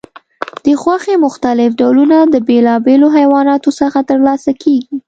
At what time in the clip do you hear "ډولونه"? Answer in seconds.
1.79-2.17